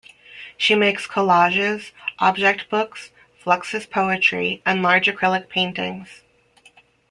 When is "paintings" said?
5.47-6.23